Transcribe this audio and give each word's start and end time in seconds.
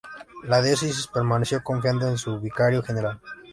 La 0.51 0.63
diócesis 0.63 1.05
permaneció 1.05 1.63
confiando 1.63 2.07
en 2.07 2.17
su 2.17 2.39
Vicario 2.39 2.81
General. 2.81 3.21